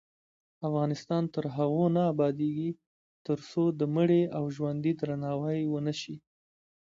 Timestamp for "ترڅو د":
3.27-3.81